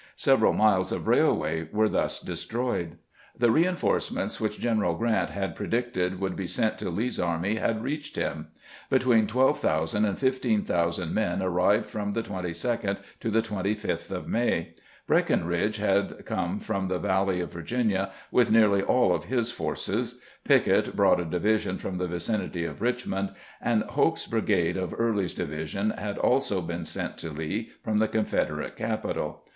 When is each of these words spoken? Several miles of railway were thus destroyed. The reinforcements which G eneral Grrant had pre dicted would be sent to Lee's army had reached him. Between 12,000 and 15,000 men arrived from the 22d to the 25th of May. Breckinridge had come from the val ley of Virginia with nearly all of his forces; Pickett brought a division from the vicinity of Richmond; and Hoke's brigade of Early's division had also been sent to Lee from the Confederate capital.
Several 0.15 0.51
miles 0.53 0.91
of 0.91 1.07
railway 1.07 1.69
were 1.71 1.87
thus 1.87 2.19
destroyed. 2.19 2.97
The 3.37 3.51
reinforcements 3.51 4.41
which 4.41 4.59
G 4.59 4.67
eneral 4.67 4.97
Grrant 4.97 5.29
had 5.29 5.53
pre 5.55 5.67
dicted 5.67 6.17
would 6.19 6.35
be 6.35 6.47
sent 6.47 6.79
to 6.79 6.89
Lee's 6.89 7.19
army 7.19 7.57
had 7.57 7.83
reached 7.83 8.15
him. 8.15 8.47
Between 8.89 9.27
12,000 9.27 10.03
and 10.03 10.17
15,000 10.17 11.13
men 11.13 11.43
arrived 11.43 11.85
from 11.85 12.13
the 12.13 12.23
22d 12.23 12.97
to 13.19 13.29
the 13.29 13.43
25th 13.43 14.09
of 14.09 14.27
May. 14.27 14.73
Breckinridge 15.05 15.77
had 15.77 16.25
come 16.25 16.59
from 16.59 16.87
the 16.87 16.97
val 16.97 17.25
ley 17.25 17.39
of 17.39 17.53
Virginia 17.53 18.11
with 18.31 18.51
nearly 18.51 18.81
all 18.81 19.13
of 19.13 19.25
his 19.25 19.51
forces; 19.51 20.19
Pickett 20.43 20.95
brought 20.95 21.19
a 21.19 21.25
division 21.25 21.77
from 21.77 21.99
the 21.99 22.07
vicinity 22.07 22.65
of 22.65 22.81
Richmond; 22.81 23.35
and 23.61 23.83
Hoke's 23.83 24.25
brigade 24.25 24.77
of 24.77 24.95
Early's 24.97 25.35
division 25.35 25.91
had 25.91 26.17
also 26.17 26.59
been 26.59 26.85
sent 26.85 27.19
to 27.19 27.29
Lee 27.29 27.69
from 27.83 27.99
the 27.99 28.07
Confederate 28.07 28.75
capital. 28.75 29.43